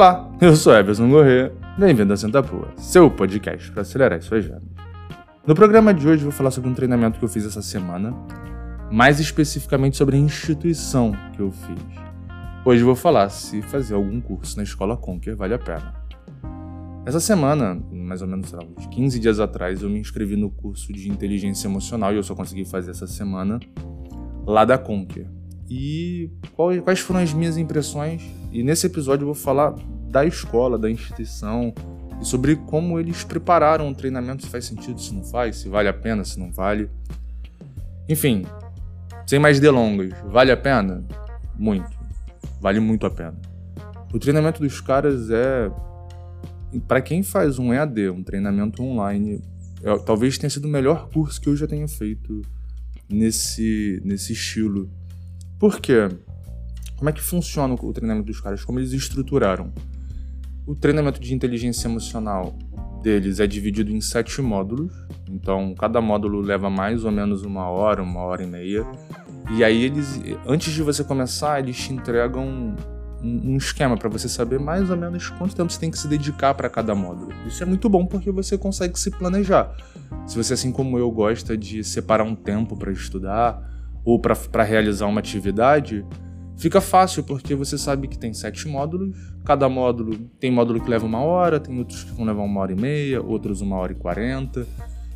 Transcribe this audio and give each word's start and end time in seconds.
Olá, 0.00 0.34
eu 0.40 0.56
sou 0.56 0.72
Everson 0.72 1.10
Corrêa, 1.10 1.52
bem-vindo 1.78 2.14
a 2.14 2.16
Santa 2.16 2.42
Pua, 2.42 2.72
seu 2.74 3.10
podcast 3.10 3.70
para 3.70 3.82
acelerar 3.82 4.22
suas 4.22 4.46
vendas. 4.46 4.62
No 5.46 5.54
programa 5.54 5.92
de 5.92 6.08
hoje 6.08 6.22
vou 6.22 6.32
falar 6.32 6.50
sobre 6.50 6.70
um 6.70 6.74
treinamento 6.74 7.18
que 7.18 7.24
eu 7.26 7.28
fiz 7.28 7.44
essa 7.44 7.60
semana, 7.60 8.14
mais 8.90 9.20
especificamente 9.20 9.98
sobre 9.98 10.16
a 10.16 10.18
instituição 10.18 11.12
que 11.34 11.42
eu 11.42 11.52
fiz. 11.52 11.84
Hoje 12.64 12.82
vou 12.82 12.96
falar 12.96 13.28
se 13.28 13.60
fazer 13.60 13.92
algum 13.92 14.22
curso 14.22 14.56
na 14.56 14.62
Escola 14.62 14.96
Conquer 14.96 15.36
vale 15.36 15.52
a 15.52 15.58
pena. 15.58 15.92
Essa 17.04 17.20
semana, 17.20 17.78
mais 17.92 18.22
ou 18.22 18.26
menos 18.26 18.50
lá, 18.52 18.60
uns 18.78 18.86
15 18.86 19.18
dias 19.18 19.38
atrás, 19.38 19.82
eu 19.82 19.90
me 19.90 20.00
inscrevi 20.00 20.34
no 20.34 20.50
curso 20.50 20.94
de 20.94 21.10
inteligência 21.10 21.68
emocional 21.68 22.10
e 22.14 22.16
eu 22.16 22.22
só 22.22 22.34
consegui 22.34 22.64
fazer 22.64 22.92
essa 22.92 23.06
semana 23.06 23.60
lá 24.46 24.64
da 24.64 24.78
Conquer 24.78 25.26
e 25.68 26.30
quais 26.56 27.00
foram 27.00 27.20
as 27.20 27.34
minhas 27.34 27.58
impressões. 27.58 28.39
E 28.50 28.62
nesse 28.62 28.86
episódio 28.86 29.22
eu 29.22 29.26
vou 29.26 29.34
falar 29.34 29.74
da 30.10 30.24
escola, 30.24 30.78
da 30.78 30.90
instituição 30.90 31.72
e 32.20 32.24
sobre 32.24 32.56
como 32.56 32.98
eles 32.98 33.24
prepararam 33.24 33.88
o 33.88 33.94
treinamento, 33.94 34.44
se 34.44 34.50
faz 34.50 34.64
sentido, 34.64 35.00
se 35.00 35.14
não 35.14 35.24
faz, 35.24 35.56
se 35.56 35.68
vale 35.68 35.88
a 35.88 35.92
pena, 35.92 36.24
se 36.24 36.38
não 36.38 36.50
vale. 36.50 36.90
Enfim, 38.08 38.44
sem 39.26 39.38
mais 39.38 39.60
delongas, 39.60 40.12
vale 40.26 40.50
a 40.50 40.56
pena? 40.56 41.04
Muito. 41.56 41.98
Vale 42.60 42.80
muito 42.80 43.06
a 43.06 43.10
pena. 43.10 43.38
O 44.12 44.18
treinamento 44.18 44.60
dos 44.60 44.80
caras 44.80 45.30
é. 45.30 45.70
Para 46.86 47.00
quem 47.00 47.22
faz 47.22 47.58
um 47.58 47.72
EAD, 47.72 48.10
um 48.10 48.22
treinamento 48.22 48.82
online, 48.82 49.42
é, 49.82 49.98
talvez 49.98 50.38
tenha 50.38 50.50
sido 50.50 50.66
o 50.66 50.68
melhor 50.68 51.08
curso 51.08 51.40
que 51.40 51.48
eu 51.48 51.56
já 51.56 51.66
tenha 51.66 51.88
feito 51.88 52.42
nesse, 53.08 54.00
nesse 54.04 54.32
estilo 54.32 54.88
por 55.60 55.78
quê? 55.78 56.08
Como 57.00 57.08
é 57.08 57.14
que 57.14 57.22
funciona 57.22 57.74
o 57.80 57.92
treinamento 57.94 58.26
dos 58.26 58.42
caras? 58.42 58.62
Como 58.62 58.78
eles 58.78 58.92
estruturaram? 58.92 59.72
O 60.66 60.74
treinamento 60.74 61.18
de 61.18 61.32
inteligência 61.32 61.88
emocional 61.88 62.54
deles 63.02 63.40
é 63.40 63.46
dividido 63.46 63.90
em 63.90 64.02
sete 64.02 64.42
módulos. 64.42 64.92
Então, 65.26 65.74
cada 65.74 65.98
módulo 66.02 66.42
leva 66.42 66.68
mais 66.68 67.02
ou 67.02 67.10
menos 67.10 67.42
uma 67.42 67.70
hora, 67.70 68.02
uma 68.02 68.20
hora 68.20 68.42
e 68.42 68.46
meia. 68.46 68.86
E 69.56 69.64
aí 69.64 69.82
eles, 69.82 70.20
antes 70.46 70.74
de 70.74 70.82
você 70.82 71.02
começar, 71.02 71.58
eles 71.58 71.74
te 71.78 71.90
entregam 71.90 72.76
um, 73.24 73.52
um 73.52 73.56
esquema 73.56 73.96
para 73.96 74.10
você 74.10 74.28
saber 74.28 74.60
mais 74.60 74.90
ou 74.90 74.96
menos 74.98 75.30
quanto 75.30 75.56
tempo 75.56 75.72
você 75.72 75.80
tem 75.80 75.90
que 75.90 75.98
se 75.98 76.06
dedicar 76.06 76.52
para 76.52 76.68
cada 76.68 76.94
módulo. 76.94 77.32
Isso 77.46 77.62
é 77.62 77.66
muito 77.66 77.88
bom 77.88 78.04
porque 78.04 78.30
você 78.30 78.58
consegue 78.58 79.00
se 79.00 79.10
planejar. 79.10 79.74
Se 80.26 80.36
você, 80.36 80.52
assim 80.52 80.70
como 80.70 80.98
eu, 80.98 81.10
gosta 81.10 81.56
de 81.56 81.82
separar 81.82 82.24
um 82.24 82.34
tempo 82.34 82.76
para 82.76 82.92
estudar, 82.92 83.58
ou 84.04 84.18
para 84.18 84.62
realizar 84.62 85.06
uma 85.06 85.20
atividade, 85.20 86.04
fica 86.60 86.80
fácil 86.80 87.24
porque 87.24 87.54
você 87.54 87.78
sabe 87.78 88.06
que 88.06 88.18
tem 88.18 88.34
sete 88.34 88.68
módulos. 88.68 89.16
Cada 89.44 89.68
módulo 89.68 90.16
tem 90.38 90.50
módulo 90.50 90.80
que 90.80 90.88
leva 90.88 91.06
uma 91.06 91.20
hora, 91.20 91.58
tem 91.58 91.76
outros 91.78 92.04
que 92.04 92.12
vão 92.12 92.26
levar 92.26 92.42
uma 92.42 92.60
hora 92.60 92.72
e 92.72 92.76
meia, 92.76 93.22
outros 93.22 93.60
uma 93.60 93.76
hora 93.76 93.92
e 93.92 93.94
quarenta. 93.94 94.66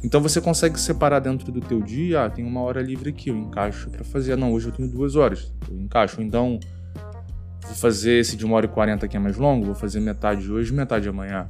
Então 0.03 0.20
você 0.20 0.41
consegue 0.41 0.78
separar 0.81 1.20
dentro 1.20 1.53
do 1.53 1.61
teu 1.61 1.81
dia, 1.81 2.25
ah, 2.25 2.31
tem 2.31 2.45
uma 2.45 2.61
hora 2.61 2.83
livre 2.83 3.11
aqui, 3.11 3.31
eu 3.31 3.36
encaixo 3.36 3.89
para 3.91 4.03
fazer. 4.03 4.36
Não, 4.36 4.53
hoje 4.53 4.69
eu 4.69 4.73
tenho 4.73 4.89
duas 4.89 5.17
horas, 5.17 5.53
eu 5.70 5.78
encaixo. 5.78 6.20
Então 6.23 6.59
vou 7.62 7.75
fazer 7.75 8.20
esse 8.20 8.36
de 8.36 8.45
uma 8.45 8.56
hora 8.56 8.67
e 8.67 8.69
quarenta 8.69 9.06
que 9.06 9.17
é 9.17 9.20
mais 9.20 9.36
longo, 9.36 9.67
vou 9.67 9.75
fazer 9.75 10.01
metade 10.01 10.51
hoje, 10.51 10.73
metade 10.73 11.08
amanhã. 11.08 11.48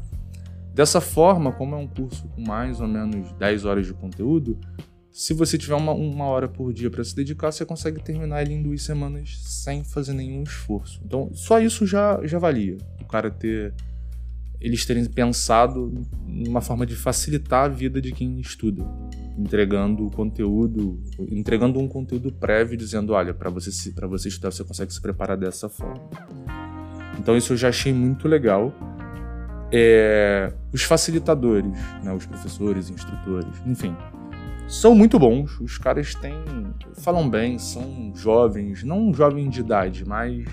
Dessa 0.74 1.00
forma, 1.00 1.52
como 1.52 1.76
é 1.76 1.78
um 1.78 1.86
curso 1.86 2.26
com 2.28 2.42
mais 2.42 2.80
ou 2.80 2.88
menos 2.88 3.32
10 3.34 3.64
horas 3.64 3.86
de 3.86 3.94
conteúdo, 3.94 4.58
se 5.14 5.32
você 5.32 5.56
tiver 5.56 5.76
uma, 5.76 5.92
uma 5.92 6.24
hora 6.24 6.48
por 6.48 6.72
dia 6.72 6.90
para 6.90 7.04
se 7.04 7.14
dedicar, 7.14 7.52
você 7.52 7.64
consegue 7.64 8.02
terminar 8.02 8.42
ele 8.42 8.54
em 8.54 8.60
duas 8.60 8.82
semanas 8.82 9.38
sem 9.44 9.84
fazer 9.84 10.12
nenhum 10.12 10.42
esforço. 10.42 11.00
Então, 11.04 11.30
só 11.32 11.60
isso 11.60 11.86
já, 11.86 12.18
já 12.24 12.36
valia. 12.36 12.76
O 13.00 13.04
cara 13.04 13.30
ter. 13.30 13.72
Eles 14.60 14.84
terem 14.84 15.04
pensado 15.04 15.92
numa 16.26 16.60
forma 16.60 16.84
de 16.84 16.96
facilitar 16.96 17.66
a 17.66 17.68
vida 17.68 18.00
de 18.00 18.10
quem 18.10 18.40
estuda, 18.40 18.84
entregando 19.38 20.04
o 20.04 20.10
conteúdo, 20.10 21.00
entregando 21.30 21.78
um 21.78 21.86
conteúdo 21.86 22.32
prévio, 22.32 22.76
dizendo: 22.76 23.12
olha, 23.12 23.32
para 23.32 23.50
você, 23.50 23.70
você 23.70 24.28
estudar, 24.28 24.50
você 24.50 24.64
consegue 24.64 24.92
se 24.92 25.00
preparar 25.00 25.36
dessa 25.36 25.68
forma. 25.68 26.10
Então, 27.20 27.36
isso 27.36 27.52
eu 27.52 27.56
já 27.56 27.68
achei 27.68 27.92
muito 27.92 28.26
legal. 28.26 28.74
É, 29.70 30.52
os 30.72 30.82
facilitadores, 30.82 31.72
né, 32.02 32.12
os 32.12 32.26
professores, 32.26 32.90
instrutores, 32.90 33.60
enfim, 33.66 33.94
são 34.66 34.94
muito 34.94 35.18
bons. 35.18 35.60
Os 35.60 35.78
caras 35.78 36.14
têm. 36.14 36.34
falam 36.94 37.28
bem, 37.28 37.58
são 37.58 38.12
jovens, 38.14 38.82
não 38.82 39.12
jovem 39.12 39.48
de 39.48 39.60
idade, 39.60 40.04
mas 40.06 40.44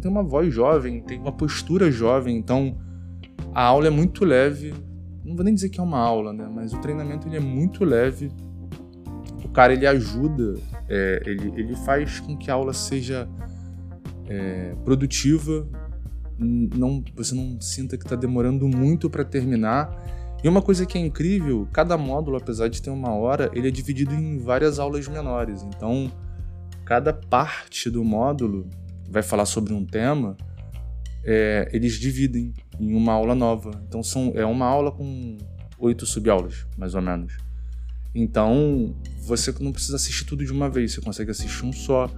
tem 0.00 0.10
uma 0.10 0.22
voz 0.22 0.52
jovem, 0.52 1.00
tem 1.00 1.18
uma 1.18 1.32
postura 1.32 1.90
jovem, 1.90 2.36
então 2.36 2.76
a 3.54 3.62
aula 3.62 3.86
é 3.86 3.90
muito 3.90 4.24
leve. 4.24 4.74
Não 5.24 5.34
vou 5.34 5.44
nem 5.44 5.54
dizer 5.54 5.70
que 5.70 5.80
é 5.80 5.82
uma 5.82 5.98
aula, 5.98 6.32
né? 6.32 6.48
Mas 6.52 6.72
o 6.72 6.80
treinamento 6.80 7.26
ele 7.26 7.36
é 7.36 7.40
muito 7.40 7.84
leve. 7.84 8.30
O 9.44 9.48
cara 9.48 9.72
ele 9.72 9.86
ajuda, 9.86 10.54
é, 10.88 11.22
ele, 11.26 11.52
ele 11.56 11.76
faz 11.76 12.20
com 12.20 12.36
que 12.36 12.50
a 12.50 12.54
aula 12.54 12.72
seja 12.72 13.28
é, 14.28 14.74
produtiva, 14.84 15.66
não, 16.38 17.02
você 17.14 17.34
não 17.34 17.60
sinta 17.60 17.96
que 17.96 18.04
está 18.04 18.14
demorando 18.14 18.68
muito 18.68 19.08
para 19.08 19.24
terminar 19.24 19.90
e 20.44 20.48
uma 20.48 20.62
coisa 20.62 20.84
que 20.84 20.98
é 20.98 21.00
incrível, 21.00 21.68
cada 21.72 21.96
módulo, 21.96 22.36
apesar 22.36 22.68
de 22.68 22.80
ter 22.80 22.90
uma 22.90 23.12
hora, 23.14 23.50
ele 23.54 23.68
é 23.68 23.70
dividido 23.70 24.14
em 24.14 24.38
várias 24.38 24.78
aulas 24.78 25.08
menores. 25.08 25.62
Então, 25.62 26.10
cada 26.84 27.12
parte 27.12 27.90
do 27.90 28.04
módulo 28.04 28.68
vai 29.08 29.22
falar 29.22 29.46
sobre 29.46 29.72
um 29.72 29.84
tema, 29.84 30.36
é, 31.24 31.68
eles 31.72 31.94
dividem 31.94 32.52
em 32.78 32.94
uma 32.94 33.12
aula 33.12 33.34
nova. 33.34 33.70
Então, 33.88 34.02
são, 34.02 34.32
é 34.34 34.44
uma 34.44 34.66
aula 34.66 34.92
com 34.92 35.36
oito 35.78 36.06
subaulas, 36.06 36.66
mais 36.76 36.94
ou 36.94 37.02
menos. 37.02 37.36
Então, 38.14 38.94
você 39.20 39.52
não 39.60 39.72
precisa 39.72 39.96
assistir 39.96 40.24
tudo 40.24 40.44
de 40.44 40.52
uma 40.52 40.70
vez, 40.70 40.92
você 40.92 41.00
consegue 41.00 41.30
assistir 41.30 41.64
um 41.64 41.72
só. 41.72 42.08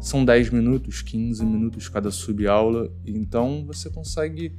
São 0.00 0.24
10 0.24 0.50
minutos, 0.50 1.02
15 1.02 1.44
minutos 1.44 1.88
cada 1.88 2.10
subaula, 2.10 2.90
então 3.04 3.64
você 3.66 3.90
consegue 3.90 4.56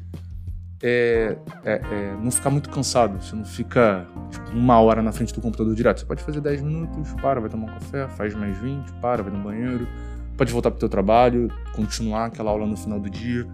é, 0.84 1.38
é, 1.64 1.74
é, 1.74 2.18
não 2.22 2.32
ficar 2.32 2.50
muito 2.50 2.70
cansado. 2.70 3.22
Você 3.22 3.36
não 3.36 3.46
fica 3.46 4.08
tipo, 4.32 4.50
uma 4.52 4.80
hora 4.80 5.02
na 5.02 5.12
frente 5.12 5.34
do 5.34 5.42
computador 5.42 5.76
direto. 5.76 6.00
Você 6.00 6.06
pode 6.06 6.24
fazer 6.24 6.42
10 6.42 6.62
minutos, 6.62 7.14
para, 7.22 7.40
vai 7.40 7.50
tomar 7.50 7.66
um 7.66 7.74
café, 7.74 8.08
faz 8.10 8.34
mais 8.34 8.58
20, 8.58 8.92
para, 8.94 9.22
vai 9.22 9.32
no 9.32 9.44
banheiro, 9.44 9.88
pode 10.36 10.52
voltar 10.52 10.72
para 10.72 10.86
o 10.86 10.90
trabalho, 10.90 11.50
continuar 11.74 12.26
aquela 12.26 12.52
aula 12.52 12.66
no 12.66 12.76
final 12.76 13.00
do 13.00 13.10
dia. 13.10 13.48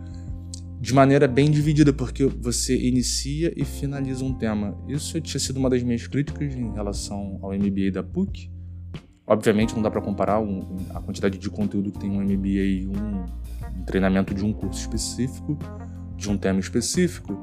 De 0.80 0.94
maneira 0.94 1.28
bem 1.28 1.50
dividida, 1.50 1.92
porque 1.92 2.26
você 2.26 2.78
inicia 2.78 3.52
e 3.58 3.66
finaliza 3.66 4.24
um 4.24 4.34
tema. 4.34 4.78
Isso 4.88 5.20
tinha 5.20 5.40
sido 5.40 5.58
uma 5.58 5.70
das 5.70 5.82
minhas 5.82 6.06
críticas 6.06 6.54
em 6.54 6.72
relação 6.72 7.40
ao 7.42 7.52
MBA 7.52 7.92
da 7.92 8.04
PUC. 8.04 8.52
Obviamente 9.26 9.76
não 9.76 9.82
dá 9.82 9.92
para 9.92 10.02
comparar 10.02 10.40
um, 10.40 10.62
a 10.94 11.02
quantidade 11.02 11.38
de 11.38 11.50
conteúdo 11.50 11.92
que 11.92 12.00
tem 12.00 12.10
um 12.10 12.22
MBA 12.22 12.48
e 12.48 12.88
um, 12.88 13.26
um 13.76 13.84
treinamento 13.86 14.34
de 14.34 14.46
um 14.46 14.54
curso 14.54 14.80
específico 14.80 15.58
de 16.18 16.30
um 16.30 16.38
tema 16.38 16.60
específico, 16.60 17.38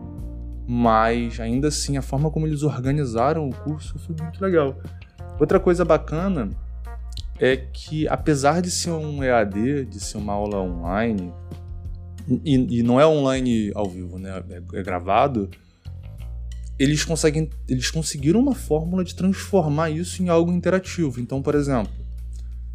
mas 0.66 1.38
ainda 1.40 1.68
assim 1.68 1.96
a 1.96 2.02
forma 2.02 2.30
como 2.30 2.46
eles 2.46 2.62
organizaram 2.62 3.48
o 3.48 3.54
curso 3.54 3.98
foi 3.98 4.16
muito 4.20 4.40
legal. 4.42 4.76
Outra 5.38 5.60
coisa 5.60 5.84
bacana 5.84 6.50
é 7.38 7.56
que 7.56 8.06
apesar 8.08 8.60
de 8.60 8.70
ser 8.70 8.90
um 8.90 9.22
EAD, 9.22 9.86
de 9.86 10.00
ser 10.00 10.18
uma 10.18 10.32
aula 10.32 10.60
online, 10.60 11.32
e, 12.44 12.78
e 12.78 12.82
não 12.82 13.00
é 13.00 13.06
online 13.06 13.70
ao 13.74 13.88
vivo, 13.88 14.18
né? 14.18 14.42
É, 14.50 14.78
é 14.78 14.82
gravado, 14.82 15.50
eles 16.78 17.04
conseguem, 17.04 17.50
eles 17.68 17.90
conseguiram 17.90 18.40
uma 18.40 18.54
fórmula 18.54 19.04
de 19.04 19.14
transformar 19.14 19.90
isso 19.90 20.22
em 20.22 20.28
algo 20.28 20.50
interativo. 20.50 21.20
Então, 21.20 21.42
por 21.42 21.54
exemplo, 21.54 21.92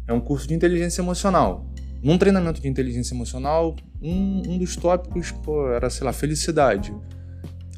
é 0.06 0.12
um 0.12 0.20
curso 0.20 0.46
de 0.46 0.54
inteligência 0.54 1.02
emocional. 1.02 1.69
Num 2.02 2.16
treinamento 2.16 2.60
de 2.60 2.68
inteligência 2.68 3.14
emocional, 3.14 3.76
um, 4.00 4.42
um 4.46 4.58
dos 4.58 4.76
tópicos 4.76 5.30
pô, 5.30 5.68
era, 5.68 5.90
sei 5.90 6.04
lá, 6.04 6.12
felicidade. 6.12 6.94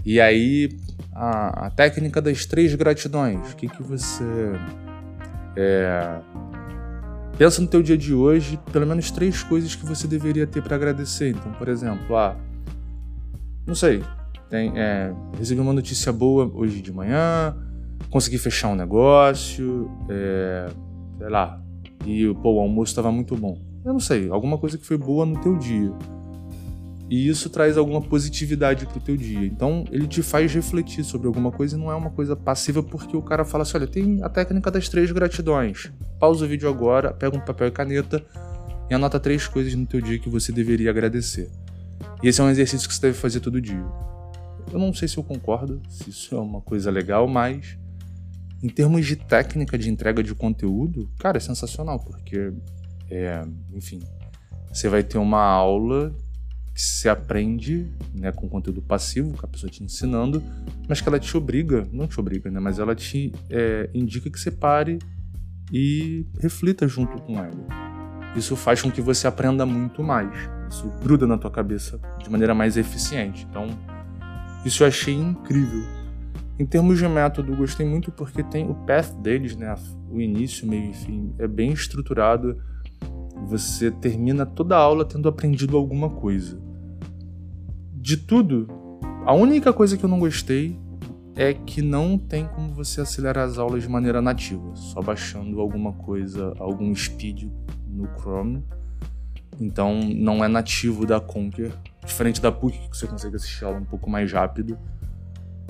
E 0.05 0.21
aí, 0.21 0.69
a, 1.13 1.67
a 1.67 1.71
técnica 1.71 2.21
das 2.21 2.47
três 2.47 2.75
gratidões. 2.75 3.53
O 3.53 3.57
que, 3.57 3.69
que 3.69 3.83
você. 3.83 4.25
É, 5.57 6.21
pensa 7.37 7.61
no 7.61 7.69
teu 7.69 7.83
dia 7.83 7.99
de 7.99 8.15
hoje, 8.15 8.59
pelo 8.73 8.87
menos 8.87 9.11
três 9.11 9.43
coisas 9.43 9.75
que 9.75 9.85
você 9.85 10.07
deveria 10.07 10.47
ter 10.47 10.63
para 10.63 10.77
agradecer. 10.77 11.31
Então, 11.31 11.53
por 11.53 11.69
exemplo, 11.69 12.17
ah, 12.17 12.37
não 13.67 13.75
sei, 13.75 14.03
tem, 14.49 14.73
é, 14.77 15.13
recebi 15.39 15.61
uma 15.61 15.73
notícia 15.73 16.13
boa 16.13 16.51
hoje 16.55 16.81
de 16.81 16.93
manhã, 16.93 17.57
consegui 18.11 18.39
fechar 18.39 18.69
um 18.69 18.75
negócio, 18.75 19.91
é, 20.09 20.69
sei 21.19 21.29
lá, 21.29 21.61
e 22.07 22.33
pô, 22.35 22.55
o 22.55 22.61
almoço 22.61 22.91
estava 22.91 23.11
muito 23.11 23.37
bom. 23.37 23.59
Eu 23.85 23.93
não 23.93 24.01
sei, 24.01 24.29
alguma 24.29 24.59
coisa 24.59 24.79
que 24.79 24.87
foi 24.87 24.97
boa 24.97 25.27
no 25.27 25.41
teu 25.41 25.57
dia. 25.59 25.93
E 27.11 27.29
isso 27.29 27.51
traz 27.51 27.77
alguma 27.77 28.01
positividade 28.01 28.87
pro 28.87 29.01
teu 29.01 29.17
dia. 29.17 29.45
Então, 29.45 29.85
ele 29.91 30.07
te 30.07 30.23
faz 30.23 30.55
refletir 30.55 31.05
sobre 31.05 31.27
alguma 31.27 31.51
coisa 31.51 31.77
e 31.77 31.79
não 31.79 31.91
é 31.91 31.95
uma 31.95 32.11
coisa 32.11 32.35
passiva 32.35 32.83
porque 32.83 33.17
o 33.17 33.23
cara 33.23 33.45
fala 33.45 33.63
assim: 33.63 33.77
olha, 33.77 33.87
tem 33.87 34.23
a 34.23 34.29
técnica 34.29 34.71
das 34.71 34.89
três 34.89 35.11
gratidões. 35.11 35.93
Pausa 36.19 36.45
o 36.45 36.49
vídeo 36.49 36.69
agora, 36.69 37.13
pega 37.13 37.37
um 37.37 37.41
papel 37.41 37.69
e 37.69 37.71
caneta 37.71 38.25
e 38.89 38.95
anota 38.95 39.21
três 39.21 39.47
coisas 39.47 39.75
no 39.75 39.85
teu 39.85 40.01
dia 40.01 40.19
que 40.19 40.29
você 40.29 40.53
deveria 40.53 40.91
agradecer. 40.91 41.51
E 42.23 42.29
esse 42.29 42.41
é 42.41 42.45
um 42.45 42.51
exercício 42.51 42.89
que 42.89 42.95
você 42.95 43.03
deve 43.03 43.19
fazer 43.19 43.41
todo 43.41 43.61
dia. 43.61 43.85
Eu 44.73 44.79
não 44.79 44.95
sei 44.95 45.07
se 45.09 45.19
eu 45.19 45.25
concordo, 45.25 45.83
se 45.89 46.09
isso 46.09 46.35
é 46.35 46.39
uma 46.39 46.61
coisa 46.61 46.91
legal, 46.91 47.27
mas 47.27 47.77
em 48.63 48.69
termos 48.69 49.05
de 49.05 49.17
técnica 49.17 49.77
de 49.77 49.91
entrega 49.91 50.23
de 50.23 50.35
conteúdo, 50.35 51.11
cara, 51.19 51.37
é 51.37 51.41
sensacional, 51.41 51.99
porque, 51.99 52.53
é, 53.11 53.43
enfim, 53.73 54.01
você 54.73 54.89
vai 54.89 55.03
ter 55.03 55.19
uma 55.19 55.43
aula 55.43 56.15
que 56.75 56.81
se 56.81 57.09
aprende 57.09 57.87
né, 58.15 58.33
com 58.33 58.49
conteúdo 58.49 58.81
passivo, 58.81 59.37
com 59.37 59.45
a 59.45 59.49
pessoa 59.49 59.71
te 59.71 59.83
ensinando, 59.85 60.43
mas 60.89 61.01
que 61.01 61.09
ela 61.09 61.21
te 61.21 61.37
obriga, 61.37 61.87
não 61.93 62.07
te 62.07 62.19
obriga, 62.19 62.51
né, 62.51 62.59
mas 62.59 62.79
ela 62.79 62.95
te 62.95 63.33
é, 63.51 63.91
indica 63.93 64.31
que 64.31 64.41
você 64.41 64.51
pare 64.51 64.99
e 65.71 66.27
reflita 66.41 66.89
junto 66.89 67.21
com 67.23 67.39
ela. 67.39 67.67
Isso 68.35 68.57
faz 68.57 68.81
com 68.81 68.91
que 68.91 69.03
você 69.03 69.27
aprenda 69.27 69.67
muito 69.67 70.03
mais. 70.03 70.31
Isso 70.71 70.89
gruda 71.03 71.27
na 71.27 71.37
tua 71.37 71.51
cabeça 71.51 72.01
de 72.19 72.31
maneira 72.31 72.55
mais 72.55 72.79
eficiente. 72.79 73.47
Então, 73.51 73.69
isso 74.65 74.83
eu 74.83 74.87
achei 74.87 75.15
incrível. 75.15 75.83
Em 76.59 76.65
termos 76.65 76.99
de 76.99 77.07
método, 77.07 77.55
gostei 77.55 77.85
muito 77.85 78.11
porque 78.11 78.43
tem 78.43 78.71
o 78.71 78.75
path 78.75 79.13
deles, 79.21 79.55
né? 79.55 79.75
O 80.11 80.19
início, 80.19 80.67
meio 80.67 80.91
e 80.91 80.95
fim, 80.95 81.35
é 81.39 81.47
bem 81.47 81.73
estruturado 81.73 82.57
você 83.53 83.91
termina 83.91 84.47
toda 84.47 84.75
a 84.75 84.79
aula 84.79 85.05
tendo 85.05 85.29
aprendido 85.29 85.77
alguma 85.77 86.09
coisa. 86.09 86.59
De 87.93 88.17
tudo, 88.17 88.67
a 89.27 89.35
única 89.35 89.73
coisa 89.75 89.97
que 89.97 90.05
eu 90.05 90.09
não 90.09 90.19
gostei 90.19 90.79
é 91.37 91.53
que 91.53 91.83
não 91.83 92.17
tem 92.17 92.47
como 92.47 92.73
você 92.73 93.03
acelerar 93.03 93.45
as 93.45 93.59
aulas 93.59 93.83
de 93.83 93.89
maneira 93.91 94.23
nativa, 94.23 94.75
só 94.75 95.03
baixando 95.03 95.61
alguma 95.61 95.93
coisa, 95.93 96.55
algum 96.59 96.95
speed 96.95 97.45
no 97.87 98.09
Chrome. 98.19 98.65
Então 99.61 100.01
não 100.01 100.43
é 100.43 100.49
nativo 100.49 101.07
da 101.07 101.21
Conquer, 101.21 101.73
diferente 102.05 102.41
da 102.41 102.51
PUC 102.51 102.89
que 102.89 102.97
você 102.97 103.07
consegue 103.07 103.37
assistir 103.37 103.65
ela 103.65 103.77
um 103.77 103.85
pouco 103.85 104.09
mais 104.09 104.33
rápido. 104.33 104.79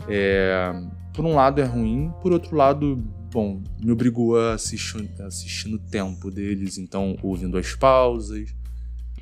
É, 0.08 0.73
por 1.12 1.25
um 1.25 1.34
lado 1.34 1.61
é 1.61 1.64
ruim, 1.64 2.12
por 2.23 2.32
outro 2.32 2.56
lado 2.56 3.02
bom, 3.32 3.62
me 3.82 3.90
obrigou 3.90 4.38
a 4.38 4.55
assistir, 4.55 5.11
assistir 5.20 5.69
no 5.69 5.79
tempo 5.79 6.31
deles, 6.31 6.76
então 6.76 7.17
ouvindo 7.23 7.56
as 7.56 7.75
pausas, 7.75 8.55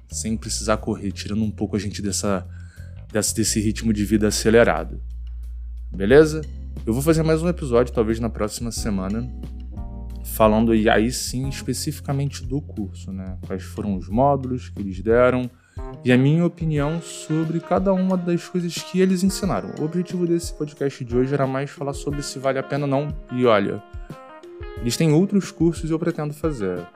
sem 0.08 0.36
precisar 0.36 0.78
correr, 0.78 1.12
tirando 1.12 1.44
um 1.44 1.50
pouco 1.50 1.76
a 1.76 1.78
gente 1.78 2.02
dessa, 2.02 2.44
dessa 3.12 3.32
desse 3.32 3.60
ritmo 3.60 3.92
de 3.92 4.04
vida 4.04 4.26
acelerado. 4.26 5.00
Beleza? 5.94 6.40
Eu 6.84 6.92
vou 6.92 7.02
fazer 7.02 7.22
mais 7.22 7.40
um 7.40 7.48
episódio, 7.48 7.94
talvez 7.94 8.18
na 8.18 8.28
próxima 8.28 8.72
semana, 8.72 9.32
falando 10.24 10.72
aí 10.72 11.12
sim 11.12 11.48
especificamente 11.48 12.44
do 12.44 12.60
curso, 12.60 13.12
né? 13.12 13.38
Quais 13.46 13.62
foram 13.62 13.96
os 13.96 14.08
módulos 14.08 14.70
que 14.70 14.80
eles 14.80 15.00
deram 15.00 15.48
e 16.04 16.12
a 16.12 16.16
minha 16.16 16.46
opinião 16.46 17.00
sobre 17.02 17.60
cada 17.60 17.92
uma 17.92 18.16
das 18.16 18.48
coisas 18.48 18.74
que 18.74 19.00
eles 19.00 19.22
ensinaram. 19.22 19.70
O 19.78 19.84
objetivo 19.84 20.26
desse 20.26 20.52
podcast 20.54 21.04
de 21.04 21.16
hoje 21.16 21.34
era 21.34 21.46
mais 21.46 21.70
falar 21.70 21.92
sobre 21.92 22.22
se 22.22 22.38
vale 22.38 22.58
a 22.58 22.62
pena 22.62 22.84
ou 22.84 22.90
não. 22.90 23.08
E 23.32 23.44
olha, 23.44 23.82
eles 24.80 24.96
têm 24.96 25.12
outros 25.12 25.50
cursos 25.50 25.90
e 25.90 25.92
eu 25.92 25.98
pretendo 25.98 26.32
fazer. 26.32 26.86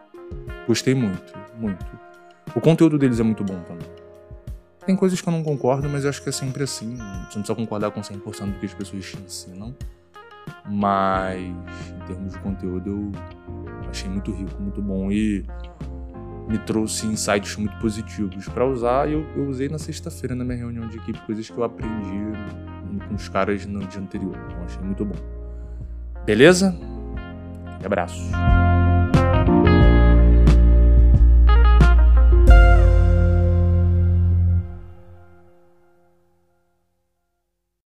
Gostei 0.66 0.94
muito, 0.94 1.34
muito. 1.58 1.84
O 2.54 2.60
conteúdo 2.60 2.98
deles 2.98 3.20
é 3.20 3.22
muito 3.22 3.44
bom 3.44 3.60
também. 3.60 3.86
Tem 4.86 4.96
coisas 4.96 5.20
que 5.20 5.28
eu 5.28 5.32
não 5.32 5.42
concordo, 5.42 5.88
mas 5.88 6.04
eu 6.04 6.10
acho 6.10 6.22
que 6.22 6.28
é 6.28 6.32
sempre 6.32 6.62
assim. 6.62 6.96
Você 6.96 7.02
não 7.02 7.26
precisa 7.26 7.54
concordar 7.54 7.90
com 7.90 8.00
100% 8.00 8.52
do 8.52 8.58
que 8.58 8.66
as 8.66 8.74
pessoas 8.74 9.04
te 9.04 9.18
ensinam. 9.18 9.74
Mas, 10.66 11.40
em 11.40 12.06
termos 12.06 12.32
de 12.32 12.38
conteúdo, 12.38 13.12
eu 13.82 13.90
achei 13.90 14.08
muito 14.08 14.32
rico, 14.32 14.62
muito 14.62 14.80
bom. 14.80 15.10
E 15.10 15.44
me 16.48 16.58
trouxe 16.58 17.06
insights 17.06 17.56
muito 17.56 17.76
positivos 17.78 18.48
para 18.48 18.66
usar. 18.66 19.08
E 19.08 19.12
eu, 19.12 19.26
eu 19.36 19.48
usei 19.48 19.68
na 19.68 19.78
sexta-feira 19.78 20.34
na 20.34 20.44
minha 20.44 20.58
reunião 20.58 20.86
de 20.88 20.96
equipe, 20.98 21.18
coisas 21.22 21.48
que 21.48 21.56
eu 21.56 21.64
aprendi 21.64 21.94
com 23.08 23.14
os 23.14 23.28
caras 23.28 23.66
no 23.66 23.80
dia 23.86 24.00
anterior. 24.00 24.36
Então, 24.46 24.64
achei 24.64 24.82
muito 24.82 25.04
bom. 25.04 25.16
Beleza? 26.24 26.76
Abraço. 27.84 28.22